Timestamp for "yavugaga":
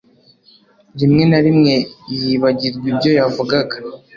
3.19-3.75